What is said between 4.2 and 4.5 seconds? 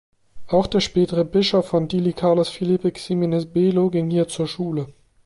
zur